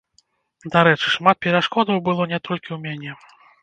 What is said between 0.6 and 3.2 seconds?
Дарэчы, шмат перашкодаў было не толькі ў мяне.